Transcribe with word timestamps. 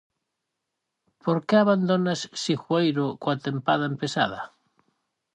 Por 1.23 1.37
que 1.47 1.55
abandonas 1.59 2.19
Sigüeiro 2.41 3.05
coa 3.21 3.35
tempada 3.47 3.85
empezada? 3.91 4.41